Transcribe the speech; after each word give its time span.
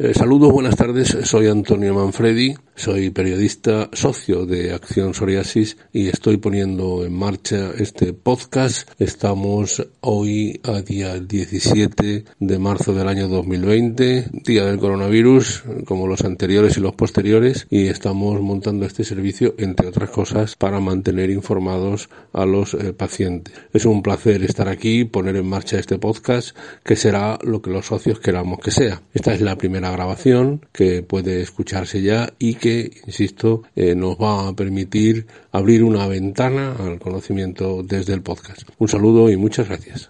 Eh, 0.00 0.14
saludos, 0.14 0.52
buenas 0.52 0.76
tardes. 0.76 1.08
Soy 1.24 1.48
Antonio 1.48 1.92
Manfredi, 1.92 2.54
soy 2.78 3.10
periodista 3.10 3.90
socio 3.92 4.46
de 4.46 4.72
Acción 4.72 5.12
Psoriasis 5.12 5.76
y 5.92 6.06
estoy 6.06 6.36
poniendo 6.36 7.04
en 7.04 7.12
marcha 7.12 7.72
este 7.76 8.12
podcast. 8.12 8.88
Estamos 9.00 9.84
hoy 10.00 10.60
a 10.62 10.80
día 10.82 11.18
17 11.18 12.24
de 12.38 12.58
marzo 12.58 12.94
del 12.94 13.08
año 13.08 13.26
2020, 13.26 14.30
día 14.44 14.64
del 14.64 14.78
coronavirus, 14.78 15.64
como 15.86 16.06
los 16.06 16.24
anteriores 16.24 16.76
y 16.76 16.80
los 16.80 16.94
posteriores, 16.94 17.66
y 17.68 17.88
estamos 17.88 18.40
montando 18.40 18.86
este 18.86 19.02
servicio, 19.02 19.56
entre 19.58 19.88
otras 19.88 20.10
cosas, 20.10 20.54
para 20.54 20.78
mantener 20.78 21.30
informados 21.30 22.08
a 22.32 22.46
los 22.46 22.74
eh, 22.74 22.92
pacientes. 22.92 23.54
Es 23.72 23.86
un 23.86 24.02
placer 24.02 24.44
estar 24.44 24.68
aquí, 24.68 25.04
poner 25.04 25.34
en 25.34 25.48
marcha 25.48 25.80
este 25.80 25.98
podcast, 25.98 26.56
que 26.84 26.94
será 26.94 27.40
lo 27.42 27.60
que 27.60 27.70
los 27.70 27.86
socios 27.86 28.20
queramos 28.20 28.60
que 28.60 28.70
sea. 28.70 29.02
Esta 29.14 29.34
es 29.34 29.40
la 29.40 29.58
primera 29.58 29.90
grabación 29.90 30.64
que 30.72 31.02
puede 31.02 31.42
escucharse 31.42 32.02
ya 32.02 32.32
y 32.38 32.54
que, 32.68 33.00
insisto, 33.06 33.62
eh, 33.74 33.94
nos 33.94 34.16
va 34.16 34.48
a 34.48 34.52
permitir 34.52 35.26
abrir 35.52 35.82
una 35.82 36.06
ventana 36.06 36.76
al 36.78 36.98
conocimiento 36.98 37.82
desde 37.82 38.12
el 38.12 38.22
podcast. 38.22 38.62
Un 38.78 38.88
saludo 38.88 39.30
y 39.30 39.36
muchas 39.36 39.68
gracias. 39.68 40.06